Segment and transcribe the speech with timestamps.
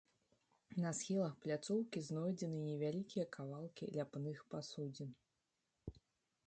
[0.83, 5.09] На схілах пляцоўкі знойдзены невялікія кавалкі ляпных пасудзін.